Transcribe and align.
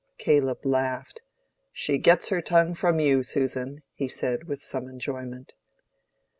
Caleb 0.17 0.65
laughed. 0.65 1.21
"She 1.71 1.99
gets 1.99 2.29
her 2.29 2.41
tongue 2.41 2.73
from 2.73 2.99
you, 2.99 3.21
Susan," 3.21 3.83
he 3.93 4.07
said, 4.07 4.45
with 4.47 4.63
some 4.63 4.87
enjoyment. 4.87 5.53